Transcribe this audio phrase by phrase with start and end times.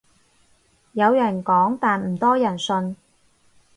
[0.93, 2.95] 有人講但唔多人信